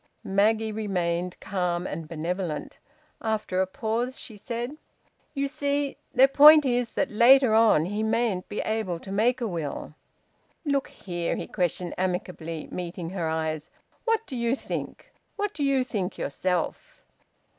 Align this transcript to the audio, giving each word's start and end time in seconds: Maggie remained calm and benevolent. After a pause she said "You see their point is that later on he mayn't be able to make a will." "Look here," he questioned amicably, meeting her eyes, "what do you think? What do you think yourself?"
Maggie 0.23 0.71
remained 0.71 1.39
calm 1.39 1.85
and 1.85 2.07
benevolent. 2.07 2.79
After 3.21 3.61
a 3.61 3.67
pause 3.67 4.19
she 4.19 4.35
said 4.35 4.75
"You 5.35 5.47
see 5.47 5.95
their 6.11 6.27
point 6.27 6.65
is 6.65 6.89
that 6.93 7.11
later 7.11 7.53
on 7.53 7.85
he 7.85 8.01
mayn't 8.01 8.49
be 8.49 8.61
able 8.61 8.97
to 8.99 9.11
make 9.11 9.41
a 9.41 9.47
will." 9.47 9.89
"Look 10.65 10.87
here," 10.87 11.35
he 11.35 11.45
questioned 11.45 11.93
amicably, 11.99 12.67
meeting 12.71 13.11
her 13.11 13.27
eyes, 13.29 13.69
"what 14.05 14.25
do 14.25 14.35
you 14.35 14.55
think? 14.55 15.13
What 15.35 15.53
do 15.53 15.63
you 15.63 15.83
think 15.83 16.17
yourself?" 16.17 17.03